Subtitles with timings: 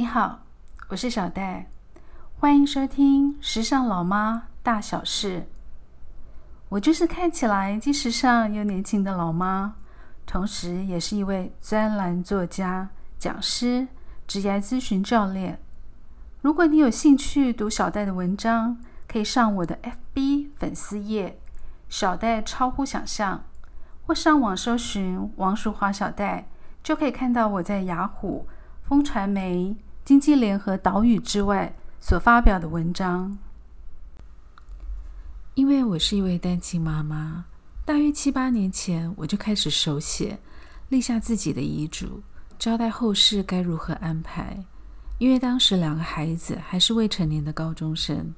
[0.00, 0.44] 你好，
[0.90, 1.68] 我是小戴，
[2.38, 5.40] 欢迎收听《时尚老妈大小事》。
[6.68, 9.74] 我就是看起来既时尚又年轻的老妈，
[10.24, 12.88] 同时也是一位专栏作家、
[13.18, 13.88] 讲师、
[14.28, 15.60] 职业咨询教练。
[16.42, 18.78] 如果你有兴趣读小戴的文章，
[19.08, 19.76] 可以上我的
[20.14, 21.40] FB 粉丝页
[21.90, 23.42] “小戴超乎想象”，
[24.06, 26.46] 或上网搜寻王淑华小戴，
[26.84, 28.46] 就可以看到我在雅虎、
[28.84, 29.76] 风传媒。
[30.08, 33.36] 经济联合岛屿之外所发表的文章。
[35.52, 37.44] 因为我是一位单亲妈妈，
[37.84, 40.40] 大约七八年前我就开始手写，
[40.88, 42.22] 立下自己的遗嘱，
[42.58, 44.64] 交代后事该如何安排。
[45.18, 48.34] 因为当时两个孩子还是未成年的高中生，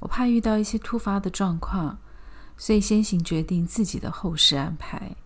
[0.00, 1.98] 我怕遇到一些突发的状况，
[2.58, 5.16] 所以先行决定自己的后事安排。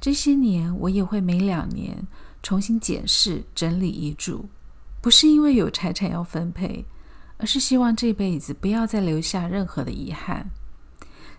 [0.00, 2.08] 这些年，我也会每两年
[2.42, 4.48] 重新检视、整理遗嘱。
[5.00, 6.84] 不是因为有财产要分配，
[7.36, 10.50] 而是希望这辈子不要再留下任何的遗憾。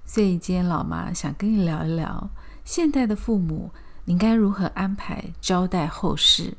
[0.05, 2.29] 所以今天老妈想跟你聊一聊，
[2.63, 3.71] 现代的父母
[4.05, 6.57] 你该如何安排交代后事。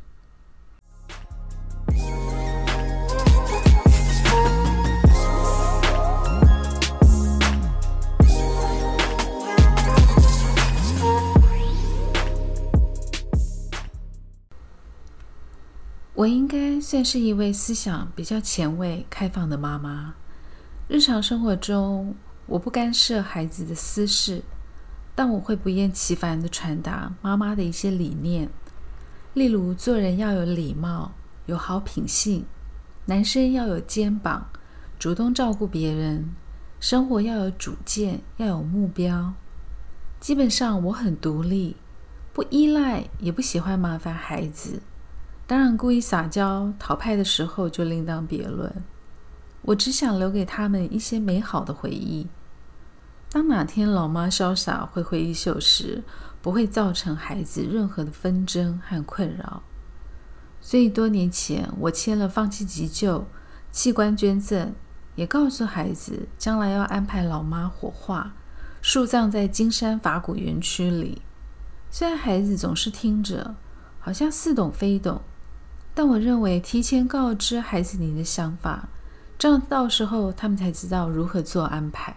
[16.21, 20.15] 我应该算是一位思想比较前卫、开放的妈妈。
[20.87, 24.43] 日常生活中，我不干涉孩子的私事，
[25.15, 28.51] 但我会不厌其烦地传达妈妈的一些理念。
[29.33, 31.13] 例如，做人要有礼貌、
[31.47, 32.43] 有好品性；
[33.07, 34.47] 男生要有肩膀，
[34.99, 36.25] 主动照顾别人；
[36.81, 39.33] 生活要有主见，要有目标。
[40.21, 41.77] 基本上，我很独立，
[42.35, 44.83] 不依赖，也不喜欢麻烦孩子。
[45.51, 48.73] 当然，故意撒娇讨拍的时候就另当别论。
[49.63, 52.29] 我只想留给他们一些美好的回忆。
[53.33, 56.05] 当哪天老妈潇洒挥挥衣袖时，
[56.41, 59.65] 不会造成孩子任何的纷争和困扰。
[60.61, 63.27] 所以多年前，我签了放弃急救、
[63.73, 64.73] 器官捐赠，
[65.17, 68.37] 也告诉孩子，将来要安排老妈火化、
[68.81, 71.23] 树葬在金山法古园区里。
[71.91, 73.57] 虽然孩子总是听着，
[73.99, 75.21] 好像似懂非懂。
[75.95, 78.89] 但我认为，提前告知孩子你的想法，
[79.39, 82.17] 这样到时候他们才知道如何做安排。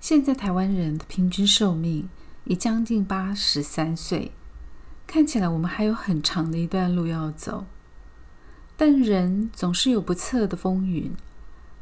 [0.00, 2.08] 现在台湾人的平均寿命
[2.44, 4.32] 已将近八十三岁，
[5.06, 7.66] 看起来我们还有很长的一段路要走。
[8.76, 11.14] 但人总是有不测的风云，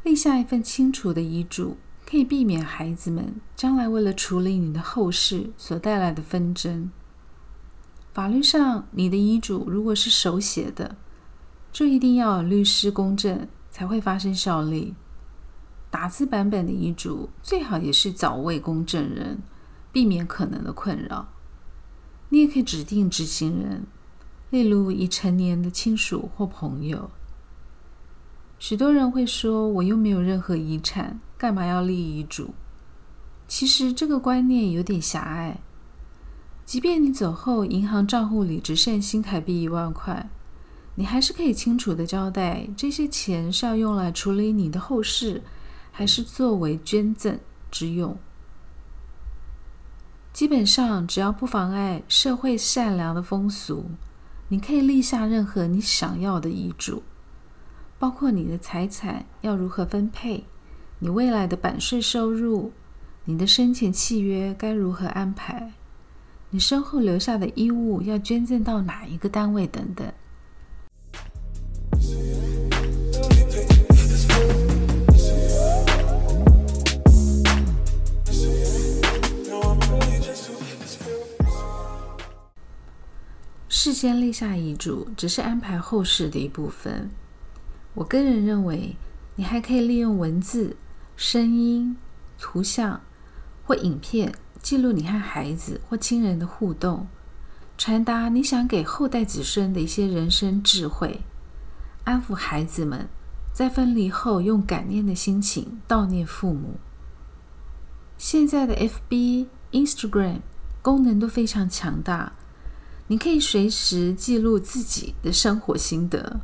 [0.03, 6.91] 立下一份清楚的遗嘱，可以避免孩子们将来为了处理你的后事所带来的纷争。
[8.13, 10.97] 法律上，你的遗嘱如果是手写的，
[11.71, 14.95] 就一定要有律师公证才会发生效力。
[15.91, 19.43] 打字版本的遗嘱最好也是早位公证人，
[19.93, 21.29] 避免可能的困扰。
[22.31, 23.87] 你也可以指定执行人，
[24.51, 27.11] 例如已成年的亲属或朋友。
[28.59, 32.55] 许多人会说：“我又没有任何遗产，干嘛要立遗嘱？”
[33.49, 35.61] 其实这个观念有点狭隘。
[36.71, 40.31] 即便你走后，银行账户里只剩新台币一万块，
[40.95, 45.43] 你还是可以清楚的交代这些钱是要用来处理你的后事，
[45.91, 47.41] 还是作为捐赠
[47.73, 48.17] 之用。
[50.33, 53.87] 基本上，只要不妨碍社会善良的风俗，
[54.47, 57.03] 你可以立下任何你想要的遗嘱，
[57.99, 60.45] 包括你的财产要如何分配，
[61.01, 62.71] 你未来的版税收入，
[63.25, 65.73] 你的生前契约该如何安排。
[66.53, 69.69] 你身后留下的衣物要捐赠到哪一个单位？
[69.69, 70.13] 等等。
[83.69, 87.09] 事先立下遗嘱只是安排后事的一部分。
[87.95, 88.97] 我个人认为，
[89.37, 90.77] 你还可以利用文字、
[91.17, 91.97] 声音、
[92.41, 93.01] 图像
[93.65, 94.35] 或影片。
[94.63, 97.07] 记录你和孩子或亲人的互动，
[97.79, 101.23] 传达你想给后代子孙的一些人生智慧，
[102.05, 103.09] 安抚孩子们，
[103.55, 106.79] 在分离后用感念的心情悼念父母。
[108.19, 110.41] 现在的 FB、Instagram
[110.83, 112.35] 功能都非常强大，
[113.07, 116.41] 你可以随时记录自己的生活心得。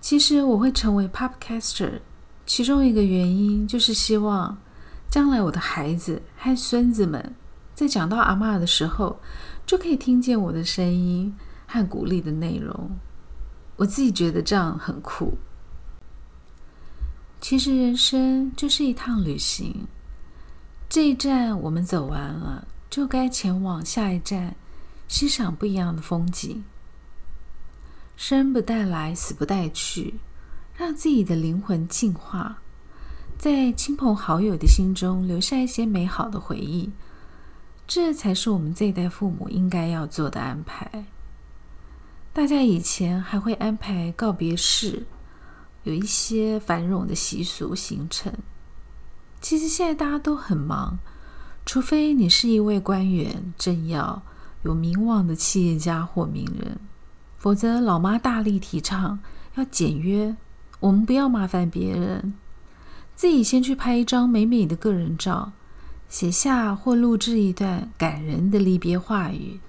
[0.00, 2.00] 其实我会成为 Podcaster，
[2.44, 4.58] 其中一个原因就是希望。
[5.10, 7.34] 将来我的孩子和孙子们
[7.74, 9.20] 在讲到阿妈的时候，
[9.64, 11.34] 就可以听见我的声音
[11.66, 12.90] 和鼓励的内容。
[13.76, 15.38] 我自己觉得这样很酷。
[17.40, 19.86] 其实人生就是一趟旅行，
[20.88, 24.56] 这一站我们走完了，就该前往下一站，
[25.08, 26.64] 欣赏不一样的风景。
[28.16, 30.14] 生不带来，死不带去，
[30.76, 32.62] 让自己的灵魂净化，
[33.38, 36.90] 在亲朋好友的心中留下一些美好的回忆，
[37.86, 41.06] 这才是我们这一代父母应该要做的安排。
[42.32, 45.06] 大家以前还会安排告别式。
[45.84, 48.32] 有一些繁荣的习俗形成。
[49.42, 50.98] 其实现在大家都很忙，
[51.66, 54.22] 除非你是一位官员、政要、
[54.62, 56.80] 有名望的企业家或名人，
[57.36, 59.18] 否则老妈大力提倡
[59.56, 60.34] 要简约。
[60.80, 62.32] 我们不要麻烦别人，
[63.14, 65.52] 自己先去拍一张美美的个人照，
[66.08, 69.60] 写下或录制一段感人的离别话语，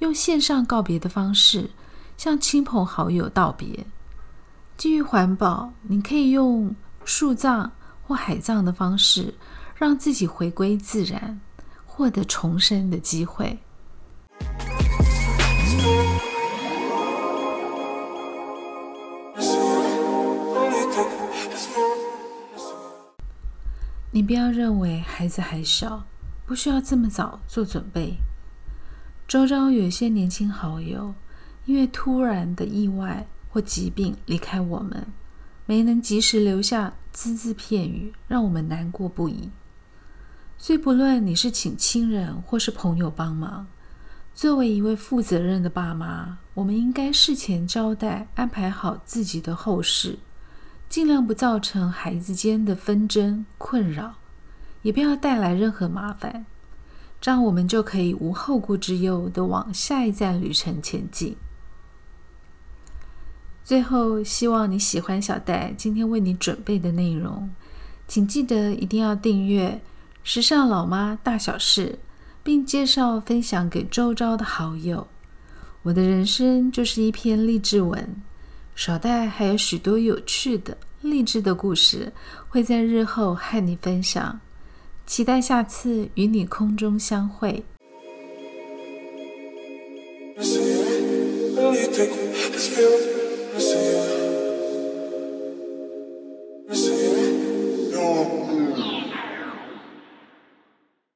[0.00, 1.70] 用线上告别的方式
[2.16, 3.86] 向亲朋好友道别。
[4.76, 6.74] 基于环保，你可以用
[7.04, 7.72] 树葬
[8.02, 9.34] 或海葬的方式，
[9.74, 11.40] 让自己回归自然，
[11.86, 13.58] 获得重生的机会。
[24.12, 26.06] 你不要认为孩子还小，
[26.46, 28.14] 不需要这么早做准备。
[29.26, 31.14] 周遭有一些年轻好友，
[31.66, 33.26] 因为突然的意外。
[33.54, 35.08] 或疾病离开我们，
[35.66, 39.50] 没能及时留下只字片语，让我们难过不已。
[40.56, 43.66] 所以不论你是请亲人或是朋友帮忙，
[44.32, 50.18] 作为一位负责任的爸妈，我们应该事前交代，安排好自己的后事，
[50.92, 54.16] 尽量不造成孩子间的纷争困扰，
[54.82, 56.44] 也不要带来任何麻烦，
[57.18, 61.34] 这样我们就可以无后顾之忧的往下一站旅程前进。
[63.64, 67.48] 最后，希望你喜欢小戴今天为你准备的内容，
[68.06, 69.80] 请记得一定要订阅
[70.22, 71.92] 《时尚老妈大小事》，
[72.42, 75.08] 并介绍分享给周遭的好友。
[75.84, 78.20] 我的人生就是一篇励志文，
[78.74, 82.12] 手袋还有许多有趣的励志的故事
[82.48, 84.40] 会在日后和你分享，
[85.06, 87.64] 期待下次与你空中相会。